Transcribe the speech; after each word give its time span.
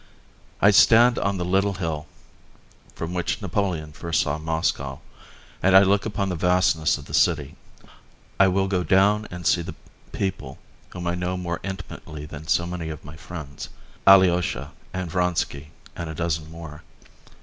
I 0.61 0.71
stand 0.71 1.19
on 1.19 1.37
the 1.37 1.45
little 1.45 1.73
hill 1.75 2.07
from 2.95 3.13
which 3.13 3.39
Napoleon 3.39 3.91
first 3.91 4.21
saw 4.21 4.39
Moscow 4.39 4.99
and 5.61 5.77
I 5.77 5.83
look 5.83 6.07
upon 6.07 6.29
the 6.29 6.35
vastness 6.35 6.97
of 6.97 7.05
the 7.05 7.13
city. 7.13 7.55
I 8.39 8.47
will 8.47 8.67
go 8.67 8.83
down 8.83 9.27
and 9.29 9.45
see 9.45 9.61
the 9.61 9.75
people 10.11 10.57
whom 10.89 11.05
I 11.05 11.13
know 11.13 11.37
more 11.37 11.59
intimately 11.61 12.25
than 12.25 12.47
so 12.47 12.65
many 12.65 12.89
of 12.89 13.05
my 13.05 13.15
friends, 13.15 13.69
Alyosha, 14.07 14.71
and 14.91 15.11
Vronsky, 15.11 15.69
and 15.95 16.09
a 16.09 16.15
dozen 16.15 16.49
more. 16.49 16.81